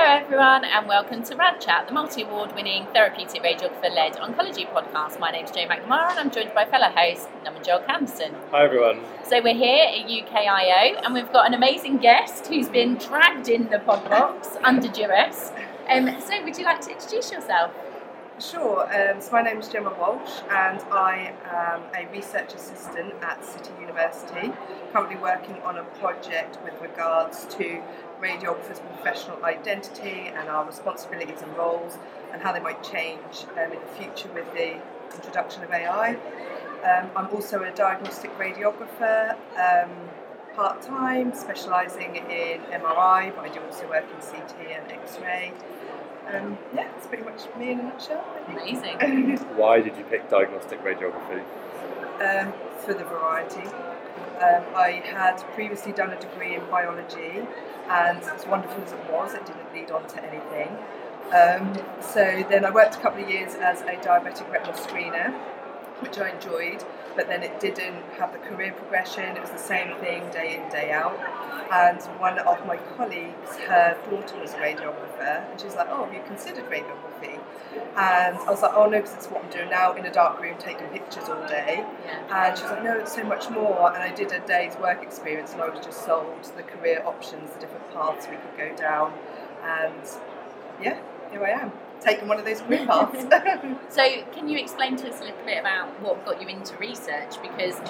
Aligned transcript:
Hello, 0.00 0.24
everyone, 0.24 0.64
and 0.64 0.86
welcome 0.86 1.24
to 1.24 1.34
Rad 1.34 1.60
Chat, 1.60 1.88
the 1.88 1.92
multi 1.92 2.22
award 2.22 2.54
winning 2.54 2.86
therapeutic 2.94 3.42
radiographer 3.42 3.92
led 3.92 4.12
oncology 4.12 4.72
podcast. 4.72 5.18
My 5.18 5.32
name 5.32 5.44
is 5.44 5.50
Jo 5.50 5.66
McNamara, 5.66 6.10
and 6.10 6.20
I'm 6.20 6.30
joined 6.30 6.54
by 6.54 6.66
fellow 6.66 6.88
host, 6.94 7.28
Namanjot 7.44 7.84
Kamson. 7.84 8.32
Hi, 8.52 8.64
everyone. 8.64 9.00
So, 9.24 9.42
we're 9.42 9.56
here 9.56 9.88
at 9.88 10.08
UKIO, 10.08 11.04
and 11.04 11.14
we've 11.14 11.32
got 11.32 11.48
an 11.48 11.54
amazing 11.54 11.96
guest 11.96 12.46
who's 12.46 12.68
been 12.68 12.94
dragged 12.94 13.48
in 13.48 13.70
the 13.70 13.80
pod 13.80 14.08
box 14.08 14.56
under 14.62 14.86
duress. 14.86 15.50
Um, 15.88 16.14
so, 16.20 16.44
would 16.44 16.56
you 16.56 16.64
like 16.64 16.80
to 16.82 16.92
introduce 16.92 17.32
yourself? 17.32 17.72
Sure. 18.40 18.86
Um, 18.94 19.20
so 19.20 19.32
my 19.32 19.42
name 19.42 19.58
is 19.58 19.66
Gemma 19.66 19.92
Walsh, 19.98 20.42
and 20.48 20.80
I 20.92 21.34
am 21.50 21.82
a 21.92 22.08
research 22.12 22.54
assistant 22.54 23.12
at 23.20 23.44
City 23.44 23.72
University. 23.80 24.52
Currently 24.92 25.16
working 25.16 25.56
on 25.62 25.78
a 25.78 25.82
project 25.98 26.56
with 26.62 26.80
regards 26.80 27.46
to 27.56 27.82
radiographers' 28.20 28.80
professional 28.94 29.44
identity 29.44 30.30
and 30.34 30.48
our 30.48 30.66
responsibilities 30.66 31.40
and 31.42 31.56
roles, 31.56 31.98
and 32.32 32.42
how 32.42 32.52
they 32.52 32.60
might 32.60 32.82
change 32.82 33.46
um, 33.52 33.72
in 33.72 33.80
the 33.80 33.92
future 33.98 34.28
with 34.34 34.52
the 34.54 34.80
introduction 35.14 35.62
of 35.62 35.70
AI. 35.70 36.16
Um, 36.84 37.10
I'm 37.16 37.28
also 37.28 37.62
a 37.62 37.70
diagnostic 37.70 38.36
radiographer. 38.38 39.36
Um, 39.56 39.90
part 40.54 40.82
time, 40.82 41.32
specialising 41.34 42.16
in 42.16 42.60
MRI, 42.62 43.32
but 43.34 43.44
I 43.44 43.48
do 43.48 43.60
also 43.60 43.88
work 43.88 44.04
in 44.12 44.20
CT 44.20 44.56
and 44.68 44.90
X 44.90 45.16
ray. 45.20 45.52
Um, 46.26 46.58
yeah, 46.74 46.88
that's 46.92 47.06
pretty 47.06 47.22
much 47.22 47.42
me 47.56 47.70
in 47.70 47.80
a 47.80 47.82
nutshell. 47.84 48.24
Amazing. 48.48 49.36
Why 49.56 49.80
did 49.80 49.96
you 49.96 50.04
pick 50.04 50.28
diagnostic 50.28 50.82
radiography? 50.82 51.42
Um, 52.20 52.52
for 52.80 52.92
the 52.92 53.04
variety. 53.04 53.62
Um, 54.40 54.64
I 54.76 55.02
had 55.04 55.38
previously 55.54 55.92
done 55.92 56.10
a 56.10 56.20
degree 56.20 56.54
in 56.54 56.64
biology, 56.70 57.46
and 57.88 58.22
as 58.22 58.46
wonderful 58.46 58.82
as 58.84 58.92
it 58.92 59.10
was, 59.10 59.34
it 59.34 59.44
didn't 59.44 59.72
lead 59.74 59.90
on 59.90 60.06
to 60.06 60.22
anything. 60.22 60.68
Um, 61.32 61.74
so 62.00 62.44
then 62.48 62.64
I 62.64 62.70
worked 62.70 62.94
a 62.94 62.98
couple 63.00 63.22
of 63.22 63.28
years 63.28 63.54
as 63.56 63.80
a 63.82 63.96
diabetic 63.96 64.50
retinal 64.50 64.74
screener, 64.74 65.34
which 66.00 66.18
I 66.18 66.30
enjoyed, 66.30 66.84
but 67.16 67.26
then 67.26 67.42
it 67.42 67.58
didn't 67.58 68.02
have 68.18 68.32
the 68.32 68.38
career 68.38 68.72
progression. 68.72 69.36
It 69.36 69.40
was 69.40 69.50
the 69.50 69.58
same 69.58 69.96
thing 69.96 70.30
day 70.30 70.54
in, 70.54 70.70
day 70.70 70.92
out. 70.92 71.18
And 71.72 72.00
one 72.20 72.38
of 72.38 72.64
my 72.64 72.76
colleagues, 72.96 73.56
her 73.66 73.98
daughter 74.08 74.38
was 74.40 74.54
a 74.54 74.58
radiographer, 74.58 75.50
and 75.50 75.60
she's 75.60 75.74
like, 75.74 75.88
Oh, 75.90 76.04
have 76.04 76.14
you 76.14 76.22
considered 76.26 76.70
radiography? 76.70 77.40
And 77.96 78.36
I 78.36 78.50
was 78.50 78.62
like, 78.62 78.72
Oh, 78.74 78.88
no, 78.88 78.98
because 78.98 79.14
it's 79.14 79.26
what 79.26 79.44
I'm 79.44 79.50
doing 79.50 79.70
now 79.70 79.94
in 79.94 80.06
a 80.06 80.12
dark 80.12 80.40
room 80.40 80.56
taking 80.58 80.86
pictures 80.88 81.28
all 81.28 81.46
day. 81.48 81.84
Yeah. 82.04 82.46
And 82.46 82.56
she 82.56 82.64
was 82.64 82.72
like, 82.72 82.84
No, 82.84 82.98
it's 82.98 83.14
so 83.14 83.24
much 83.24 83.50
more. 83.50 83.92
And 83.94 84.02
I 84.02 84.14
did 84.14 84.32
a 84.32 84.40
day's 84.40 84.76
work 84.76 85.02
experience, 85.02 85.52
and 85.52 85.62
I 85.62 85.68
was 85.68 85.84
just 85.84 86.04
sold 86.04 86.44
the 86.56 86.62
career 86.62 87.02
options, 87.04 87.50
the 87.50 87.60
different 87.60 87.90
paths 87.92 88.26
we 88.28 88.36
could 88.36 88.56
go 88.56 88.76
down. 88.76 89.12
And 89.62 90.02
yeah, 90.80 90.98
here 91.30 91.44
I 91.44 91.50
am 91.50 91.72
taken 92.00 92.28
one 92.28 92.38
of 92.38 92.44
those 92.44 92.60
career 92.62 92.86
paths. 92.86 93.22
so, 93.94 94.02
can 94.32 94.48
you 94.48 94.58
explain 94.58 94.96
to 94.96 95.08
us 95.08 95.20
a 95.20 95.24
little 95.24 95.44
bit 95.44 95.58
about 95.58 96.00
what 96.00 96.24
got 96.24 96.40
you 96.40 96.48
into 96.48 96.76
research? 96.76 97.40
Because, 97.42 97.80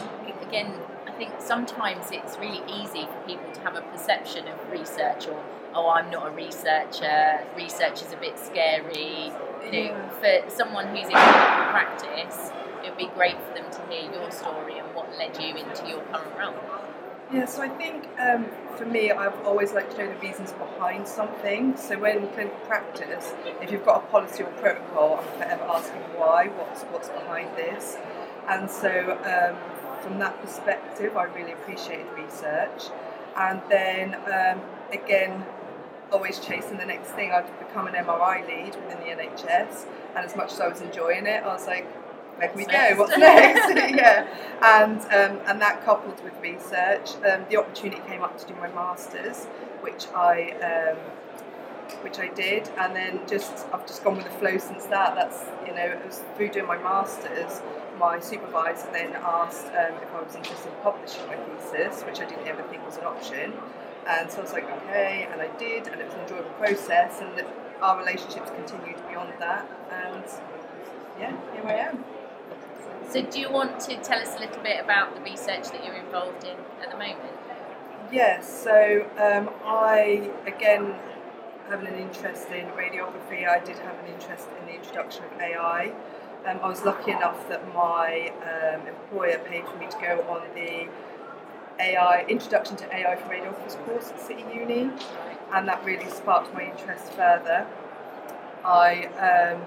again, 0.42 0.72
I 1.06 1.12
think 1.12 1.32
sometimes 1.38 2.10
it's 2.12 2.36
really 2.38 2.62
easy 2.72 3.06
for 3.06 3.26
people 3.26 3.50
to 3.52 3.60
have 3.60 3.76
a 3.76 3.82
perception 3.82 4.46
of 4.48 4.70
research 4.70 5.26
or, 5.26 5.42
oh, 5.74 5.88
I'm 5.90 6.10
not 6.10 6.28
a 6.28 6.30
researcher, 6.30 7.44
research 7.56 8.02
is 8.02 8.12
a 8.12 8.16
bit 8.16 8.38
scary. 8.38 9.32
You 9.64 9.72
know, 9.72 10.10
for 10.20 10.50
someone 10.50 10.86
who's 10.88 11.06
in 11.06 11.10
clinical 11.10 11.66
practice, 11.70 12.52
it 12.84 12.90
would 12.90 12.98
be 12.98 13.08
great 13.14 13.36
for 13.42 13.54
them 13.54 13.70
to 13.70 13.92
hear 13.92 14.10
your 14.12 14.30
story 14.30 14.78
and 14.78 14.94
what 14.94 15.16
led 15.18 15.36
you 15.42 15.56
into 15.56 15.88
your 15.88 16.00
current 16.12 16.38
role. 16.38 16.87
Yeah, 17.30 17.44
so 17.44 17.60
I 17.60 17.68
think 17.68 18.08
um, 18.18 18.46
for 18.78 18.86
me, 18.86 19.10
I've 19.10 19.38
always 19.44 19.72
liked 19.72 19.92
to 19.92 19.98
know 19.98 20.14
the 20.14 20.18
reasons 20.26 20.52
behind 20.52 21.06
something. 21.06 21.76
So 21.76 21.98
when 21.98 22.16
in 22.16 22.28
clinical 22.28 22.58
practice, 22.60 23.34
if 23.60 23.70
you've 23.70 23.84
got 23.84 24.02
a 24.02 24.06
policy 24.06 24.44
or 24.44 24.50
protocol, 24.52 25.18
I'm 25.18 25.38
forever 25.38 25.64
asking 25.64 26.00
why, 26.16 26.46
what's 26.48 26.84
what's 26.84 27.10
behind 27.10 27.54
this. 27.54 27.98
And 28.48 28.70
so 28.70 29.18
um, 29.24 30.00
from 30.00 30.18
that 30.20 30.40
perspective, 30.40 31.18
I 31.18 31.24
really 31.24 31.52
appreciated 31.52 32.06
research. 32.16 32.84
And 33.36 33.60
then 33.68 34.14
um, 34.14 34.62
again, 34.90 35.44
always 36.10 36.38
chasing 36.40 36.78
the 36.78 36.86
next 36.86 37.10
thing. 37.10 37.30
I'd 37.30 37.58
become 37.58 37.88
an 37.88 37.94
MRI 37.94 38.46
lead 38.48 38.74
within 38.74 39.00
the 39.00 39.22
NHS, 39.22 39.84
and 40.16 40.24
as 40.24 40.34
much 40.34 40.52
as 40.52 40.60
I 40.60 40.68
was 40.68 40.80
enjoying 40.80 41.26
it, 41.26 41.44
I 41.44 41.48
was 41.48 41.66
like, 41.66 41.86
where 42.38 42.48
can 42.48 42.56
we 42.56 42.64
go? 42.64 42.94
What's 42.96 43.16
next? 43.18 43.74
yeah, 43.96 44.26
and 44.62 45.00
um, 45.00 45.40
and 45.46 45.60
that 45.60 45.84
coupled 45.84 46.22
with 46.22 46.34
research, 46.40 47.10
um, 47.28 47.44
the 47.50 47.56
opportunity 47.56 48.00
came 48.06 48.22
up 48.22 48.38
to 48.38 48.46
do 48.46 48.54
my 48.54 48.68
masters, 48.68 49.46
which 49.80 50.06
I 50.14 50.52
um, 50.62 50.98
which 52.02 52.18
I 52.18 52.28
did, 52.28 52.70
and 52.78 52.94
then 52.94 53.20
just 53.28 53.66
I've 53.72 53.86
just 53.86 54.04
gone 54.04 54.16
with 54.16 54.24
the 54.24 54.38
flow 54.38 54.56
since 54.58 54.84
that. 54.86 55.14
That's 55.16 55.44
you 55.66 55.74
know 55.74 55.84
it 55.84 56.06
was 56.06 56.22
through 56.36 56.50
doing 56.50 56.66
my 56.66 56.78
masters. 56.78 57.60
My 57.98 58.20
supervisor 58.20 58.88
then 58.92 59.16
asked 59.16 59.66
um, 59.66 59.94
if 60.00 60.14
I 60.14 60.22
was 60.22 60.36
interested 60.36 60.68
in 60.68 60.78
publishing 60.82 61.26
my 61.26 61.36
thesis, 61.36 62.02
which 62.04 62.20
I 62.20 62.26
didn't 62.26 62.46
ever 62.46 62.62
think 62.64 62.86
was 62.86 62.96
an 62.96 63.04
option. 63.04 63.52
And 64.06 64.30
so 64.30 64.38
I 64.38 64.42
was 64.42 64.52
like, 64.52 64.70
okay, 64.70 65.28
and 65.30 65.42
I 65.42 65.48
did, 65.58 65.88
and 65.88 66.00
it 66.00 66.04
was 66.06 66.14
an 66.14 66.20
enjoyable 66.20 66.50
process, 66.50 67.20
and 67.20 67.44
our 67.82 67.98
relationships 67.98 68.50
continued 68.50 68.96
beyond 69.08 69.32
that, 69.40 69.68
and 69.90 70.24
yeah, 71.18 71.36
here 71.52 71.66
I 71.66 71.74
am. 71.74 72.04
So, 73.10 73.22
do 73.22 73.40
you 73.40 73.50
want 73.50 73.80
to 73.80 73.96
tell 74.02 74.20
us 74.20 74.36
a 74.36 74.40
little 74.40 74.62
bit 74.62 74.84
about 74.84 75.14
the 75.14 75.22
research 75.22 75.70
that 75.70 75.82
you're 75.82 75.94
involved 75.94 76.44
in 76.44 76.56
at 76.82 76.90
the 76.90 76.98
moment? 76.98 77.32
Yes, 78.12 78.62
so 78.62 79.06
um, 79.16 79.48
I, 79.64 80.30
again, 80.46 80.94
having 81.70 81.86
an 81.86 81.94
interest 81.94 82.50
in 82.50 82.66
radiography, 82.68 83.48
I 83.48 83.60
did 83.60 83.78
have 83.78 83.98
an 84.00 84.12
interest 84.12 84.48
in 84.60 84.66
the 84.66 84.74
introduction 84.74 85.24
of 85.24 85.40
AI. 85.40 85.90
Um, 86.44 86.60
I 86.62 86.68
was 86.68 86.84
lucky 86.84 87.12
enough 87.12 87.48
that 87.48 87.74
my 87.74 88.30
um, 88.42 88.86
employer 88.86 89.38
paid 89.38 89.66
for 89.66 89.76
me 89.78 89.86
to 89.86 89.98
go 90.02 90.26
on 90.28 90.42
the 90.54 90.86
AI 91.82 92.26
Introduction 92.28 92.76
to 92.76 92.94
AI 92.94 93.16
for 93.16 93.28
Radiographers 93.30 93.82
course 93.86 94.10
at 94.10 94.20
City 94.20 94.44
Uni, 94.52 94.90
and 95.54 95.66
that 95.66 95.82
really 95.82 96.10
sparked 96.10 96.52
my 96.52 96.70
interest 96.70 97.12
further. 97.12 97.66
I 98.64 99.06
um, 99.16 99.62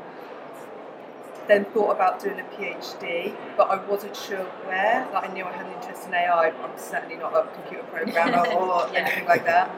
then 1.51 1.65
thought 1.65 1.91
about 1.91 2.21
doing 2.21 2.39
a 2.39 2.43
PhD, 2.43 3.35
but 3.57 3.69
I 3.69 3.75
wasn't 3.85 4.15
sure 4.15 4.45
where. 4.65 5.05
Like 5.13 5.29
I 5.29 5.33
knew 5.33 5.43
I 5.43 5.51
had 5.51 5.65
an 5.65 5.73
interest 5.73 6.07
in 6.07 6.13
AI, 6.13 6.51
but 6.51 6.69
I'm 6.69 6.77
certainly 6.77 7.17
not 7.17 7.35
a 7.35 7.45
computer 7.53 7.83
programmer 7.83 8.47
or 8.55 8.89
yeah. 8.93 8.99
anything 8.99 9.25
like 9.25 9.45
that. 9.45 9.69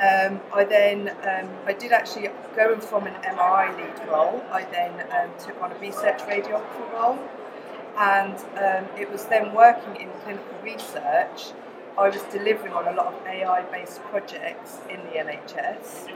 Um, 0.00 0.40
I 0.52 0.64
then 0.64 1.08
um, 1.08 1.48
I 1.66 1.72
did 1.72 1.92
actually 1.92 2.28
going 2.56 2.80
from 2.80 3.06
an 3.06 3.14
MRI 3.22 3.76
lead 3.76 4.08
role. 4.08 4.42
I 4.50 4.64
then 4.64 4.92
um, 5.12 5.30
took 5.38 5.60
on 5.62 5.70
a 5.70 5.78
research 5.78 6.18
radiographer 6.22 6.92
role, 6.92 7.18
And 7.96 8.36
um, 8.56 8.90
it 8.98 9.10
was 9.10 9.24
then 9.26 9.54
working 9.54 9.96
in 10.02 10.08
clinical 10.24 10.58
research. 10.64 11.52
I 11.96 12.08
was 12.08 12.22
delivering 12.32 12.72
on 12.72 12.86
a 12.88 12.92
lot 12.92 13.06
of 13.12 13.26
AI 13.26 13.62
based 13.70 14.00
projects 14.04 14.78
in 14.88 15.00
the 15.06 15.18
NHS, 15.26 16.08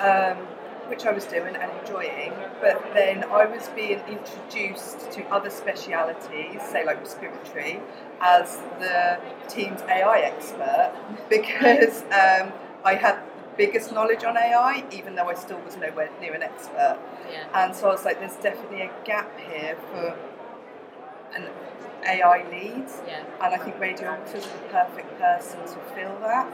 um, 0.00 0.46
which 0.88 1.06
I 1.06 1.12
was 1.12 1.24
doing 1.24 1.56
and 1.56 1.70
enjoying. 1.80 2.32
But 2.60 2.82
then 2.94 3.24
I 3.24 3.46
was 3.46 3.68
being 3.74 4.00
introduced 4.08 5.10
to 5.12 5.24
other 5.28 5.50
specialities, 5.50 6.62
say 6.62 6.84
like 6.84 7.00
respiratory, 7.00 7.80
as 8.20 8.58
the 8.78 9.18
team's 9.48 9.82
AI 9.82 10.20
expert 10.20 10.92
because 11.28 12.02
um, 12.04 12.52
I 12.84 12.94
had 12.94 13.16
the 13.16 13.56
biggest 13.56 13.92
knowledge 13.92 14.24
on 14.24 14.36
AI, 14.36 14.84
even 14.92 15.14
though 15.14 15.28
I 15.28 15.34
still 15.34 15.60
was 15.60 15.76
nowhere 15.76 16.10
near 16.20 16.34
an 16.34 16.42
expert. 16.42 16.98
Yeah. 17.30 17.46
And 17.54 17.74
so 17.74 17.88
I 17.88 17.92
was 17.92 18.04
like, 18.04 18.20
there's 18.20 18.36
definitely 18.36 18.82
a 18.82 18.90
gap 19.04 19.30
here 19.40 19.76
for 19.90 20.16
an 21.34 21.48
AI 22.06 22.48
lead. 22.50 22.86
Yeah. 23.06 23.24
And 23.42 23.54
I 23.54 23.58
think 23.58 23.76
radiographers 23.76 24.46
are 24.46 24.58
the 24.58 24.68
perfect 24.70 25.18
person 25.18 25.60
to 25.60 25.78
fill 25.94 26.18
that. 26.20 26.46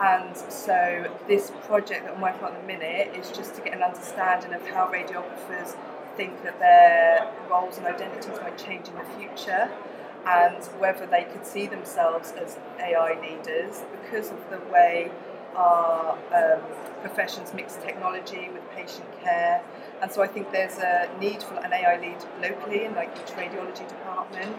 And 0.00 0.36
so 0.36 1.12
this 1.28 1.52
project 1.62 2.04
that 2.04 2.14
I'm 2.14 2.20
working 2.20 2.42
on 2.44 2.52
at 2.52 2.60
the 2.60 2.66
minute 2.66 3.16
is 3.16 3.30
just 3.30 3.54
to 3.54 3.60
get 3.60 3.74
an 3.74 3.82
understanding 3.82 4.52
of 4.52 4.66
how 4.66 4.90
radiographers 4.90 5.76
think 6.16 6.42
that 6.42 6.58
their 6.58 7.30
roles 7.50 7.78
and 7.78 7.86
identities 7.86 8.38
might 8.40 8.58
change 8.58 8.88
in 8.88 8.94
the 8.94 9.04
future 9.16 9.70
and 10.26 10.64
whether 10.78 11.06
they 11.06 11.24
could 11.24 11.46
see 11.46 11.66
themselves 11.66 12.32
as 12.32 12.58
AI 12.78 13.20
leaders 13.20 13.82
because 14.02 14.30
of 14.30 14.38
the 14.50 14.58
way 14.72 15.10
our 15.54 16.18
um, 16.34 16.60
professions 17.02 17.52
mix 17.54 17.76
technology 17.76 18.48
with 18.52 18.68
patient 18.70 19.06
care. 19.22 19.62
And 20.02 20.10
so 20.10 20.22
I 20.22 20.26
think 20.26 20.50
there's 20.50 20.78
a 20.78 21.08
need 21.20 21.42
for 21.42 21.54
an 21.56 21.72
AI 21.72 22.00
lead 22.00 22.16
locally 22.40 22.84
in 22.84 22.94
like 22.94 23.14
each 23.16 23.34
radiology 23.36 23.86
department. 23.88 24.56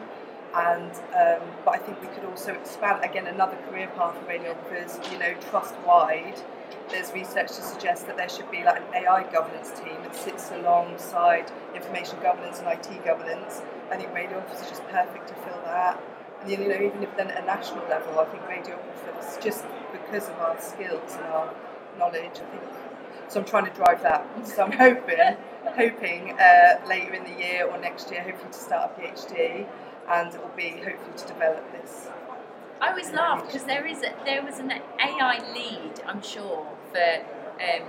And 0.56 0.92
um, 1.14 1.48
but 1.66 1.76
I 1.76 1.78
think 1.80 2.02
we 2.02 2.08
could 2.08 2.24
also 2.24 2.54
expand 2.54 3.04
again 3.04 3.28
another 3.28 3.58
career 3.70 3.88
path 3.96 4.16
for 4.18 4.26
radiographers. 4.26 5.12
You 5.12 5.20
know, 5.20 5.34
trust 5.50 5.76
wide. 5.86 6.42
There's 6.90 7.12
research 7.14 7.48
to 7.48 7.62
suggest 7.62 8.08
that 8.08 8.16
there 8.16 8.30
should 8.30 8.50
be 8.52 8.64
like 8.64 8.80
an 8.80 9.04
AI 9.04 9.30
governance 9.32 9.72
team 9.72 9.98
that 10.04 10.16
sits 10.16 10.52
alongside 10.52 11.52
information 11.74 12.20
governance 12.22 12.60
and 12.60 12.68
IT 12.68 13.04
governance. 13.04 13.62
I 13.92 13.98
think 13.98 14.10
radiographers 14.12 14.64
are 14.64 14.70
just 14.70 14.84
perfect 14.88 15.28
to 15.28 15.34
fill 15.34 15.60
that. 15.66 16.02
And 16.42 16.50
you 16.50 16.58
know, 16.58 16.76
even 16.76 17.04
if 17.04 17.16
then 17.18 17.32
at 17.32 17.44
a 17.44 17.46
national 17.46 17.84
level, 17.90 18.20
I 18.20 18.26
think 18.26 18.44
radiographers 18.44 19.44
just 19.44 19.66
because 19.92 20.30
of 20.30 20.40
our 20.40 20.60
skills 20.62 21.16
and 21.16 21.26
our 21.26 21.54
knowledge, 21.98 22.32
I 22.36 22.46
think. 22.46 22.64
So 23.28 23.40
I'm 23.40 23.46
trying 23.46 23.66
to 23.66 23.72
drive 23.72 24.02
that. 24.04 24.26
So 24.48 24.64
I'm 24.64 24.72
hoping, 24.72 25.18
hoping 25.66 26.40
uh, 26.40 26.80
later 26.88 27.14
in 27.14 27.24
the 27.24 27.40
year 27.42 27.68
or 27.68 27.78
next 27.80 28.12
year, 28.12 28.22
hopefully 28.22 28.52
to 28.52 28.58
start 28.58 28.92
a 28.98 29.02
PhD, 29.02 29.68
and 30.10 30.34
it 30.34 30.42
will 30.42 30.52
be 30.56 30.70
hopefully 30.84 31.18
to 31.18 31.28
develop 31.28 31.72
this. 31.72 32.08
I 32.82 32.90
always 32.90 33.12
laugh 33.12 33.46
because 33.46 33.64
there 33.64 33.86
is 33.86 34.00
a, 34.00 34.14
there 34.26 34.44
was 34.44 34.60
an 34.60 34.72
AI 35.00 35.54
lead, 35.54 36.02
I'm 36.06 36.22
sure, 36.22 36.68
for 36.92 37.16
um, 37.64 37.88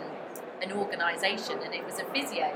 an 0.62 0.72
organisation, 0.72 1.58
and 1.64 1.74
it 1.74 1.84
was 1.84 1.98
a 1.98 2.04
physio. 2.04 2.52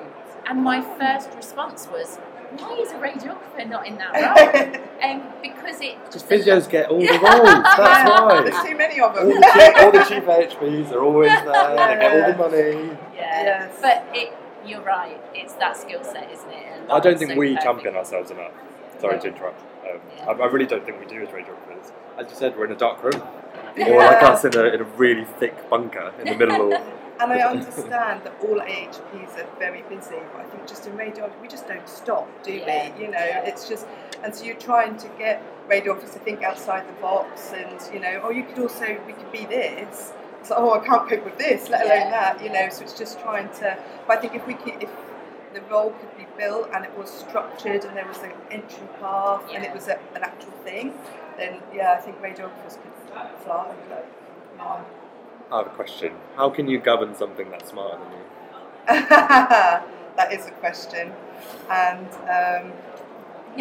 And 0.46 0.62
my 0.62 0.80
first 0.80 1.34
response 1.36 1.88
was, 1.92 2.16
"Why 2.56 2.72
is 2.78 2.92
a 2.92 2.94
radiographer 2.94 3.68
not 3.68 3.86
in 3.86 3.98
that 3.98 4.12
role?" 4.14 4.82
um, 5.10 5.22
because 5.42 5.80
it 5.80 5.98
Just 6.10 6.28
physios 6.28 6.68
get 6.70 6.88
all 6.88 7.00
the 7.00 7.06
roles. 7.08 7.64
That's 7.76 8.50
There's 8.50 8.64
too 8.64 8.76
many 8.76 9.00
of 9.00 9.14
them. 9.14 9.26
All 9.26 9.34
the, 9.34 9.50
chief, 9.52 9.82
all 9.82 9.92
the 9.92 10.04
chief 10.04 10.58
HPs 10.58 10.92
are 10.92 11.02
always 11.02 11.28
there. 11.44 11.44
They 11.44 12.00
get 12.00 12.12
all 12.12 12.32
the 12.32 12.38
money. 12.38 12.96
Yeah, 13.14 13.42
Yes. 13.42 13.78
but 13.82 14.06
it, 14.16 14.32
you're 14.66 14.80
right. 14.82 15.20
It's 15.34 15.54
that 15.54 15.76
skill 15.76 16.02
set, 16.04 16.30
isn't 16.30 16.50
it? 16.50 16.66
And 16.80 16.90
I 16.92 17.00
don't 17.00 17.18
think 17.18 17.32
so 17.32 17.36
we 17.36 17.48
perfect. 17.48 17.64
champion 17.64 17.96
ourselves 17.96 18.30
enough. 18.30 18.52
Sorry 19.00 19.18
to 19.20 19.28
interrupt. 19.28 19.60
Um, 19.88 20.00
Yeah. 20.16 20.26
I, 20.28 20.32
I 20.32 20.46
really 20.46 20.66
don't 20.66 20.84
think 20.84 21.00
we 21.00 21.06
do 21.06 21.22
as 21.22 21.28
radiographers. 21.28 21.92
As 22.18 22.30
you 22.30 22.36
said, 22.36 22.56
we're 22.56 22.66
in 22.66 22.72
a 22.72 22.76
dark 22.76 23.02
room. 23.02 23.22
Yeah. 23.76 23.88
Or 23.88 23.96
like 23.98 24.22
us 24.22 24.44
in 24.44 24.54
a, 24.56 24.64
in 24.64 24.80
a 24.80 24.84
really 24.84 25.24
thick 25.24 25.68
bunker 25.70 26.12
in 26.18 26.26
the 26.26 26.36
middle 26.36 26.72
of. 26.72 26.82
And 27.20 27.30
I 27.34 27.40
understand 27.54 28.22
that 28.24 28.32
all 28.40 28.58
AHPs 28.60 29.36
are 29.38 29.46
very 29.58 29.82
busy, 29.90 30.16
but 30.32 30.40
I 30.40 30.44
think 30.44 30.66
just 30.66 30.86
in 30.86 30.94
radiology, 30.94 31.38
we 31.42 31.48
just 31.48 31.68
don't 31.68 31.86
stop, 31.86 32.26
do 32.42 32.50
Yeah. 32.54 32.96
we? 32.96 33.04
You 33.04 33.10
know, 33.10 33.18
it's 33.44 33.68
just, 33.68 33.86
and 34.24 34.34
so 34.34 34.42
you're 34.46 34.56
trying 34.56 34.96
to 34.96 35.08
get 35.18 35.42
radiographers 35.68 36.14
to 36.14 36.18
think 36.20 36.42
outside 36.42 36.88
the 36.88 36.94
box 36.94 37.52
and, 37.54 37.78
you 37.92 38.00
know, 38.00 38.20
or 38.24 38.32
you 38.32 38.42
could 38.44 38.58
also, 38.58 38.98
we 39.06 39.12
could 39.12 39.30
be 39.30 39.44
this. 39.44 40.14
It's 40.40 40.48
like, 40.48 40.58
oh, 40.60 40.72
I 40.72 40.86
can't 40.86 41.06
cope 41.10 41.22
with 41.26 41.36
this, 41.36 41.68
let 41.68 41.84
alone 41.84 41.98
Yeah. 41.98 42.10
that, 42.10 42.42
you 42.42 42.50
know, 42.50 42.66
so 42.70 42.84
it's 42.84 42.96
just 42.98 43.20
trying 43.20 43.50
to, 43.60 43.76
but 44.06 44.16
I 44.16 44.20
think 44.22 44.34
if 44.34 44.46
we 44.46 44.54
could, 44.54 44.82
if 44.82 44.88
the 45.54 45.60
role 45.62 45.90
could 45.90 46.16
be 46.16 46.26
built 46.36 46.68
and 46.72 46.84
it 46.84 46.96
was 46.96 47.10
structured 47.10 47.84
and 47.84 47.96
there 47.96 48.06
was 48.06 48.18
an 48.18 48.32
entry 48.50 48.86
path 49.00 49.42
and 49.52 49.64
it 49.64 49.72
was 49.72 49.88
a, 49.88 49.98
an 50.14 50.22
actual 50.22 50.52
thing, 50.64 50.94
then 51.36 51.60
yeah, 51.74 51.96
I 51.98 52.00
think 52.00 52.20
radiographers 52.20 52.80
could 52.80 52.92
fly. 53.44 53.74
But, 53.88 54.08
yeah. 54.56 54.82
I 55.50 55.58
have 55.58 55.66
a 55.66 55.70
question. 55.70 56.12
How 56.36 56.50
can 56.50 56.68
you 56.68 56.78
govern 56.78 57.16
something 57.16 57.50
that's 57.50 57.70
smarter 57.70 57.98
than 57.98 58.12
you? 58.12 58.18
that 58.86 60.32
is 60.32 60.46
a 60.46 60.52
question. 60.52 61.12
And 61.68 62.06
um, 62.06 62.72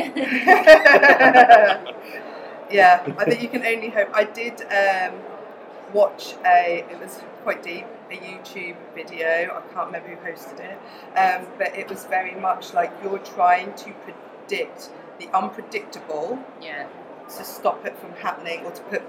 yeah, 2.72 3.02
I 3.18 3.26
think 3.26 3.42
you 3.42 3.50
can 3.50 3.66
only 3.66 3.90
hope. 3.90 4.10
I 4.14 4.26
did 4.26 4.62
um, 4.62 5.20
watch 5.94 6.36
a, 6.46 6.86
it 6.92 7.00
was 7.00 7.20
quite 7.44 7.64
deep, 7.64 7.86
a 8.12 8.16
YouTube 8.16 8.76
video. 8.96 9.28
I 9.56 9.74
can't 9.74 9.88
remember 9.88 10.10
who 10.10 10.16
posted 10.18 10.60
it. 10.60 10.78
Um, 11.18 11.48
but 11.58 11.76
it 11.78 11.90
was 11.90 12.06
very 12.06 12.36
much 12.36 12.74
like 12.74 12.92
you're 13.04 13.20
trying 13.20 13.74
to 13.76 13.94
predict 14.04 14.90
the 15.20 15.28
unpredictable 15.36 16.40
Yeah, 16.62 16.88
to 17.38 17.44
stop 17.44 17.86
it 17.86 17.98
from 18.00 18.14
happening 18.14 18.66
or 18.66 18.72
to 18.72 18.82
put 18.84 19.04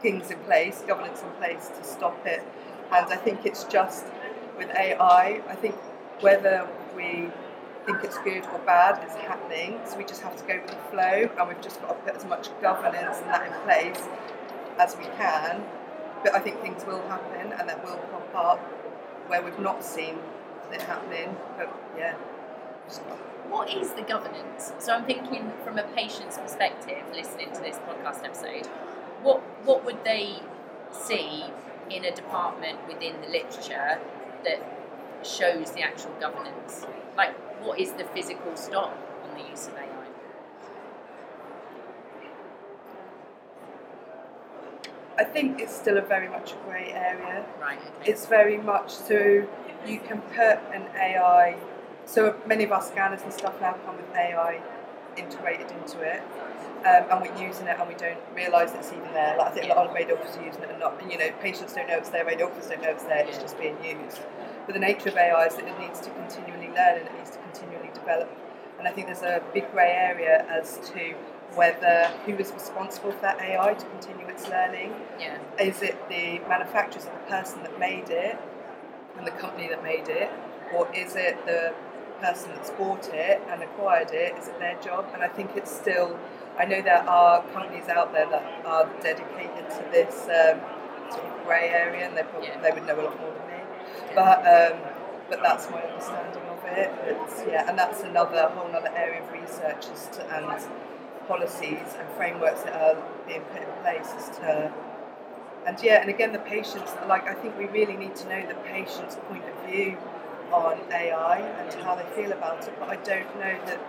things 0.00 0.30
in 0.30 0.38
place, 0.40 0.82
governance 0.86 1.22
in 1.22 1.30
place 1.32 1.68
to 1.76 1.84
stop 1.84 2.24
it. 2.26 2.42
And 2.92 3.06
I 3.12 3.16
think 3.16 3.44
it's 3.44 3.64
just 3.64 4.04
with 4.56 4.70
AI, 4.70 5.42
I 5.48 5.54
think 5.56 5.74
whether 6.20 6.68
we 6.96 7.30
think 7.84 8.02
it's 8.02 8.18
good 8.18 8.44
or 8.46 8.58
bad, 8.60 9.02
it's 9.04 9.14
happening. 9.14 9.78
So 9.86 9.98
we 9.98 10.04
just 10.04 10.22
have 10.22 10.36
to 10.36 10.44
go 10.44 10.60
with 10.60 10.70
the 10.70 10.90
flow 10.90 11.30
and 11.38 11.48
we've 11.48 11.60
just 11.60 11.80
got 11.82 11.88
to 11.88 11.94
put 11.94 12.16
as 12.16 12.24
much 12.24 12.48
governance 12.60 13.18
and 13.18 13.28
that 13.28 13.46
in 13.46 13.52
place 13.64 14.02
as 14.78 14.96
we 14.96 15.04
can. 15.16 15.64
But 16.22 16.34
I 16.34 16.40
think 16.40 16.60
things 16.60 16.84
will 16.86 17.02
happen 17.08 17.52
and 17.52 17.68
that 17.68 17.84
will 17.84 17.96
pop 18.10 18.25
up 18.36 18.58
where 19.28 19.42
we've 19.42 19.58
not 19.58 19.82
seen 19.84 20.18
it 20.72 20.82
happening. 20.82 21.36
But 21.56 21.74
yeah, 21.98 22.14
What 23.48 23.70
is 23.72 23.90
the 23.92 24.02
governance? 24.02 24.72
So 24.78 24.92
I'm 24.92 25.04
thinking 25.04 25.52
from 25.64 25.78
a 25.78 25.84
patient's 25.94 26.38
perspective, 26.38 27.02
listening 27.14 27.52
to 27.52 27.60
this 27.60 27.76
podcast 27.78 28.24
episode, 28.24 28.66
what 29.22 29.40
what 29.64 29.84
would 29.84 30.04
they 30.04 30.40
see 30.92 31.44
in 31.90 32.04
a 32.04 32.10
department 32.14 32.78
within 32.88 33.20
the 33.22 33.28
literature 33.28 33.98
that 34.44 34.60
shows 35.22 35.72
the 35.72 35.82
actual 35.82 36.12
governance? 36.20 36.86
Like, 37.16 37.34
what 37.64 37.78
is 37.78 37.92
the 37.92 38.04
physical 38.04 38.56
stop 38.56 38.92
on 39.24 39.38
the 39.38 39.48
use 39.48 39.68
of 39.68 39.74
AI? 39.74 39.86
I 45.18 45.24
think 45.24 45.60
it's 45.60 45.74
still 45.74 45.96
a 45.96 46.02
very 46.02 46.28
much 46.28 46.52
a 46.52 46.56
grey 46.66 46.92
area. 46.92 47.46
Right. 47.60 47.78
Okay. 47.78 48.10
it's 48.10 48.26
very 48.26 48.58
much 48.58 48.90
so 48.90 49.48
you 49.86 50.00
can 50.00 50.20
put 50.20 50.58
an 50.74 50.86
AI. 50.94 51.56
So 52.04 52.36
many 52.46 52.64
of 52.64 52.72
our 52.72 52.82
scanners 52.82 53.22
and 53.22 53.32
stuff 53.32 53.60
now 53.60 53.74
come 53.84 53.96
with 53.96 54.14
AI 54.14 54.60
integrated 55.16 55.70
into 55.70 56.00
it, 56.00 56.22
um, 56.84 57.04
and 57.10 57.22
we're 57.22 57.46
using 57.48 57.66
it 57.66 57.78
and 57.80 57.88
we 57.88 57.94
don't 57.94 58.18
realise 58.34 58.72
it's 58.74 58.92
even 58.92 59.10
there. 59.12 59.36
Like 59.38 59.52
I 59.52 59.54
think 59.54 59.72
a 59.72 59.74
lot 59.74 59.86
of 59.86 59.96
radiographers 59.96 60.38
are 60.38 60.44
using 60.44 60.62
it 60.62 60.70
and 60.70 60.80
not. 60.80 61.00
You 61.10 61.18
know, 61.18 61.30
patients 61.40 61.74
don't 61.74 61.88
know 61.88 61.96
it's 61.98 62.10
there, 62.10 62.24
radiographers 62.24 62.68
don't 62.68 62.82
know 62.82 62.90
it's 62.90 63.04
there. 63.04 63.26
It's 63.26 63.38
just 63.38 63.58
being 63.58 63.76
used. 63.82 64.20
But 64.66 64.74
the 64.74 64.80
nature 64.80 65.08
of 65.08 65.16
AI 65.16 65.46
is 65.46 65.56
that 65.56 65.66
it 65.66 65.78
needs 65.78 66.00
to 66.00 66.10
continually 66.10 66.68
learn 66.68 66.98
and 66.98 67.06
it 67.06 67.14
needs 67.16 67.30
to 67.30 67.38
continually 67.38 67.90
develop. 67.94 68.28
And 68.78 68.86
I 68.86 68.92
think 68.92 69.06
there's 69.06 69.22
a 69.22 69.42
big 69.54 69.70
grey 69.72 69.92
area 69.92 70.44
as 70.50 70.78
to 70.92 71.14
whether 71.54 72.10
who 72.26 72.34
is 72.36 72.52
responsible 72.52 73.12
for 73.12 73.20
that 73.22 73.40
AI 73.40 73.74
to 73.74 73.86
continue 73.86 74.26
its 74.26 74.46
learning 74.48 74.94
yeah. 75.18 75.38
is 75.58 75.80
it 75.82 75.96
the 76.08 76.38
manufacturers 76.48 77.06
or 77.06 77.12
the 77.12 77.30
person 77.30 77.62
that 77.62 77.78
made 77.78 78.10
it 78.10 78.38
and 79.16 79.26
the 79.26 79.30
company 79.32 79.68
that 79.68 79.82
made 79.82 80.08
it, 80.08 80.30
or 80.74 80.92
is 80.94 81.16
it 81.16 81.44
the 81.46 81.74
person 82.20 82.50
that's 82.50 82.70
bought 82.70 83.08
it 83.12 83.40
and 83.50 83.62
acquired 83.62 84.10
it? 84.10 84.36
Is 84.38 84.48
it 84.48 84.58
their 84.58 84.78
job? 84.80 85.06
And 85.12 85.22
I 85.22 85.28
think 85.28 85.52
it's 85.56 85.74
still. 85.74 86.18
I 86.58 86.64
know 86.64 86.80
there 86.80 87.06
are 87.08 87.42
companies 87.52 87.88
out 87.88 88.12
there 88.12 88.28
that 88.30 88.64
are 88.64 88.90
dedicated 89.02 89.68
to 89.70 89.84
this 89.92 90.22
um, 90.24 90.60
sort 91.10 91.24
of 91.24 91.44
grey 91.44 91.68
area, 91.68 92.06
and 92.08 92.16
they 92.16 92.22
probably 92.22 92.48
Yeah. 92.48 92.60
they 92.60 92.72
would 92.72 92.86
know 92.86 93.00
a 93.00 93.02
lot 93.02 93.20
more 93.20 93.32
than 93.32 93.46
me. 93.48 93.64
But 94.14 94.38
um, 94.46 94.78
but 95.28 95.42
that's 95.42 95.68
my 95.70 95.82
understanding 95.82 96.42
of 96.44 96.64
it. 96.64 96.90
It's, 97.04 97.44
yeah, 97.46 97.68
and 97.68 97.78
that's 97.78 98.02
another 98.02 98.48
whole 98.48 98.74
other 98.74 98.92
area 98.94 99.22
of 99.22 99.32
research 99.32 99.86
to, 100.12 100.36
and 100.36 100.46
policies 101.28 101.94
and 101.98 102.08
frameworks 102.16 102.62
that 102.62 102.74
are 102.74 103.02
being 103.26 103.42
put 103.42 103.62
in 103.62 103.68
place 103.82 104.12
as 104.16 104.36
to 104.38 104.72
and 105.66 105.82
yeah, 105.82 106.00
and 106.00 106.08
again, 106.08 106.32
the 106.32 106.38
patients, 106.38 106.92
like, 107.08 107.26
I 107.26 107.34
think 107.34 107.58
we 107.58 107.64
really 107.66 107.96
need 107.96 108.14
to 108.16 108.28
know 108.28 108.46
the 108.46 108.54
patient's 108.54 109.16
point 109.28 109.42
of 109.44 109.68
view 109.68 109.98
on 110.52 110.78
AI 110.92 111.38
and 111.40 111.72
how 111.82 111.96
they 111.96 112.04
feel 112.14 112.30
about 112.30 112.68
it. 112.68 112.74
But 112.78 112.88
I 112.88 112.94
don't 112.96 113.34
know 113.40 113.58
that 113.66 113.80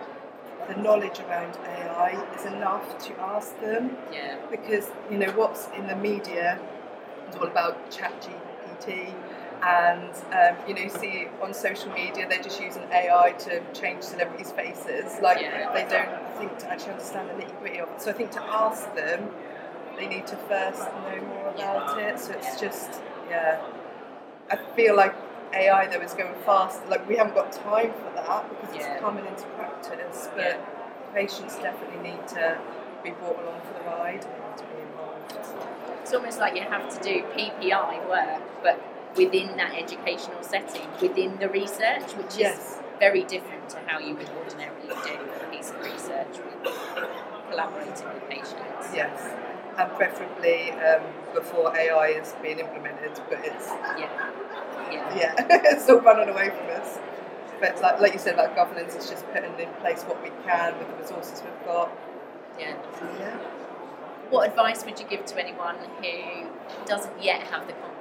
the 0.68 0.82
knowledge 0.82 1.20
around 1.20 1.56
AI 1.68 2.20
is 2.36 2.46
enough 2.46 2.98
to 3.06 3.14
ask 3.22 3.60
them 3.62 3.96
Yeah. 4.12 4.38
because 4.50 4.90
you 5.12 5.20
know 5.20 5.32
what's 5.34 5.68
in 5.78 5.86
the 5.86 5.96
media 5.96 6.60
is 7.30 7.36
all 7.36 7.46
about 7.46 7.92
ChatGPT, 7.92 9.14
and 9.64 10.12
um, 10.32 10.56
you 10.68 10.74
know 10.76 10.88
see 10.88 11.28
on 11.42 11.54
social 11.54 11.92
media 11.94 12.28
they're 12.30 12.42
just 12.42 12.62
using 12.62 12.84
AI 12.92 13.32
to 13.40 13.62
change 13.74 14.04
celebrities' 14.04 14.52
faces. 14.52 15.20
Like 15.22 15.42
Yeah. 15.42 15.72
they 15.74 15.84
don't 15.90 16.38
think 16.38 16.58
to 16.60 16.68
actually 16.70 16.92
understand 16.92 17.30
the 17.30 17.34
nitty 17.34 17.60
gritty 17.60 17.80
of 17.80 17.90
it. 17.90 18.02
So 18.02 18.12
I 18.12 18.14
think 18.14 18.32
to 18.32 18.44
ask 18.44 18.94
them, 18.96 19.30
they 19.98 20.08
need 20.08 20.28
to 20.28 20.36
first 20.36 20.82
know 20.82 21.22
more 21.28 21.50
about 21.50 21.98
it. 22.00 22.20
So 22.20 22.34
it's 22.34 22.60
just 22.60 23.02
yeah. 23.30 23.60
I 24.50 24.56
feel 24.76 24.96
like 24.96 25.14
AI 25.54 25.88
though 25.88 26.02
is 26.02 26.14
going 26.14 26.36
fast. 26.46 26.88
Like 26.88 27.08
we 27.08 27.16
haven't 27.16 27.36
got 27.36 27.52
time 27.52 27.92
for 27.94 28.12
that 28.16 28.50
because 28.50 28.76
Yeah. 28.76 28.94
it's 28.94 29.02
coming 29.02 29.26
into 29.26 29.46
practice, 29.58 30.30
but 30.36 30.46
Yeah. 30.46 30.58
patients 31.14 31.56
definitely 31.58 32.12
need 32.12 32.28
to 32.30 32.58
be 33.04 33.12
brought 33.12 33.40
along 33.44 33.62
for 33.62 33.74
the 33.80 33.86
ride 33.90 34.26
and 34.26 34.58
to 34.58 34.64
be 34.66 34.82
involved. 34.82 35.38
It's 36.02 36.14
almost 36.14 36.40
like 36.40 36.56
you 36.56 36.62
have 36.62 36.88
to 36.96 37.04
do 37.04 37.24
PPI 37.36 38.00
work, 38.08 38.42
but 38.64 38.80
within 39.18 39.58
that 39.58 39.74
educational 39.76 40.42
setting, 40.44 40.88
within 41.02 41.38
the 41.40 41.50
research, 41.50 42.14
which 42.16 42.34
is 42.34 42.38
Yes. 42.38 42.80
very 43.00 43.24
different 43.24 43.68
to 43.70 43.78
how 43.88 44.00
you 44.00 44.16
would 44.16 44.30
ordinarily 44.30 44.88
do 44.88 45.14
a 45.42 45.56
piece 45.56 45.72
of 45.72 45.80
research 45.84 46.38
with 46.38 46.74
collaborating 47.50 48.08
with 48.14 48.30
patients. 48.30 48.94
Yes, 48.94 49.34
and 49.78 49.92
preferably 49.94 50.72
um, 50.72 51.04
before 51.34 51.76
AI 51.76 52.08
is 52.10 52.34
being 52.42 52.60
implemented, 52.60 53.12
but 53.30 53.40
it's 53.44 53.68
Yeah. 53.98 54.10
Yeah. 54.92 55.16
yeah, 55.18 55.34
it's 55.72 55.84
still 55.84 56.02
running 56.02 56.30
away 56.30 56.50
from 56.50 56.70
us. 56.82 56.98
But 57.60 57.82
like, 57.82 58.00
like 58.00 58.14
you 58.14 58.20
said 58.20 58.36
about 58.36 58.56
governance, 58.56 58.96
it's 58.96 59.10
just 59.10 59.26
putting 59.34 59.52
in 59.60 59.70
place 59.82 60.04
what 60.04 60.22
we 60.24 60.30
can 60.46 60.78
with 60.78 60.88
the 60.90 60.96
resources 61.02 61.42
we've 61.44 61.66
got. 61.66 61.90
yeah. 62.60 62.76
Yeah. 63.20 63.36
What 64.30 64.50
advice 64.50 64.84
would 64.86 65.00
you 65.00 65.06
give 65.08 65.26
to 65.26 65.40
anyone 65.40 65.78
who 66.02 66.48
doesn't 66.86 67.24
yet 67.24 67.42
have 67.48 67.66
the 67.66 67.74
confidence 67.74 67.97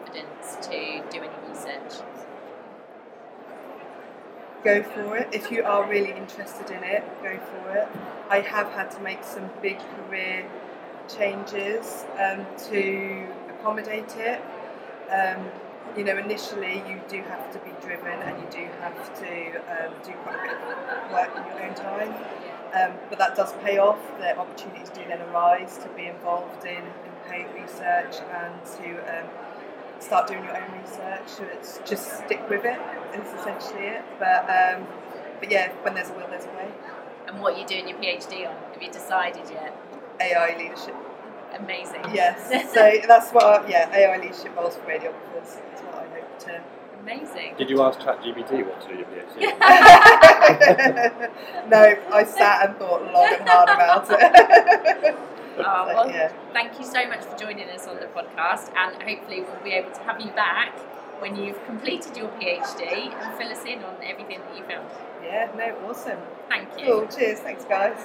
to 0.62 1.02
do 1.10 1.18
any 1.18 1.48
research? 1.48 2.02
go 4.66 4.82
for 4.82 5.16
it. 5.16 5.28
If 5.32 5.52
you 5.52 5.62
are 5.62 5.88
really 5.88 6.10
interested 6.10 6.70
in 6.70 6.82
it, 6.82 7.04
go 7.22 7.38
for 7.38 7.76
it. 7.76 7.88
I 8.28 8.40
have 8.40 8.68
had 8.72 8.90
to 8.92 9.00
make 9.00 9.22
some 9.22 9.48
big 9.62 9.78
career 9.94 10.44
changes 11.08 12.04
um, 12.18 12.44
to 12.70 13.26
accommodate 13.48 14.12
it. 14.16 14.40
Um, 15.08 15.46
you 15.96 16.02
know, 16.02 16.18
initially 16.18 16.82
you 16.88 17.00
do 17.08 17.22
have 17.22 17.52
to 17.52 17.60
be 17.60 17.70
driven 17.80 18.18
and 18.26 18.42
you 18.42 18.48
do 18.50 18.66
have 18.80 18.98
to 19.20 19.32
um, 19.74 19.92
do 20.04 20.12
quite 20.24 20.36
a 20.36 20.42
bit 20.42 20.98
of 20.98 21.12
work 21.12 21.30
in 21.36 21.44
your 21.46 21.62
own 21.64 21.74
time. 21.74 22.12
Um, 22.74 22.98
but 23.08 23.18
that 23.18 23.36
does 23.36 23.52
pay 23.64 23.78
off. 23.78 24.00
The 24.18 24.36
opportunities 24.36 24.90
do 24.90 25.02
then 25.06 25.20
arise 25.30 25.78
to 25.78 25.88
be 25.90 26.06
involved 26.06 26.64
in, 26.64 26.82
in 26.82 27.12
paid 27.30 27.46
research 27.54 28.16
and 28.34 28.54
to 28.78 28.88
um, 29.14 29.28
start 30.00 30.28
doing 30.28 30.44
your 30.44 30.56
own 30.56 30.80
research. 30.80 31.40
It's 31.52 31.80
just 31.84 32.24
stick 32.24 32.48
with 32.48 32.64
it, 32.64 32.78
it. 33.14 33.20
Is 33.20 33.40
essentially 33.40 33.86
it. 33.86 34.02
But 34.18 34.48
um, 34.48 34.86
but 35.40 35.50
yeah, 35.50 35.72
when 35.82 35.94
there's 35.94 36.10
a 36.10 36.14
will, 36.14 36.28
there's 36.28 36.44
a 36.44 36.48
way. 36.48 36.70
And 37.26 37.40
what 37.40 37.54
are 37.54 37.58
you're 37.58 37.66
doing 37.66 37.88
your 37.88 37.98
PhD 37.98 38.48
on? 38.48 38.54
Have 38.72 38.82
you 38.82 38.90
decided 38.90 39.50
yet? 39.50 39.76
AI 40.20 40.56
leadership. 40.56 40.94
Amazing. 41.58 42.02
Yes. 42.12 42.48
so 42.74 42.92
that's 43.06 43.30
what. 43.32 43.68
Yeah, 43.68 43.90
AI 43.92 44.18
leadership 44.18 44.54
roles 44.56 44.76
for 44.76 44.82
radiographers 44.82 45.60
is 45.74 45.80
what 45.82 45.94
I 45.94 46.08
hope 46.08 46.38
to. 46.40 46.62
Amazing. 47.00 47.54
Did 47.56 47.70
you 47.70 47.82
ask 47.82 47.98
ChatGPT 48.00 48.66
what 48.66 48.80
to 48.82 48.88
do 48.88 48.94
your 48.94 49.06
PhD? 49.06 49.40
no, 51.70 51.96
I 52.12 52.24
sat 52.24 52.68
and 52.68 52.78
thought 52.78 53.02
long 53.12 53.34
and 53.38 53.48
hard 53.48 53.68
about 53.68 54.06
it. 54.10 55.16
Oh, 55.58 55.86
well, 55.86 56.10
yeah. 56.10 56.32
thank 56.52 56.78
you 56.78 56.84
so 56.84 57.06
much 57.08 57.24
for 57.24 57.36
joining 57.36 57.68
us 57.70 57.86
on 57.86 57.96
the 57.96 58.06
podcast, 58.06 58.70
and 58.76 59.02
hopefully 59.02 59.42
we'll 59.42 59.62
be 59.64 59.72
able 59.72 59.90
to 59.92 60.00
have 60.02 60.20
you 60.20 60.30
back 60.32 60.78
when 61.20 61.36
you've 61.36 61.64
completed 61.64 62.16
your 62.16 62.28
PhD 62.28 63.12
and 63.12 63.38
fill 63.38 63.48
us 63.48 63.64
in 63.64 63.82
on 63.82 63.96
everything 64.02 64.40
that 64.40 64.56
you 64.56 64.64
found. 64.64 64.88
Yeah, 65.22 65.50
no, 65.56 65.88
awesome. 65.88 66.18
Thank 66.48 66.68
you. 66.78 66.86
Cool, 66.86 67.06
cheers, 67.08 67.40
thanks 67.40 67.64
guys. 67.64 67.98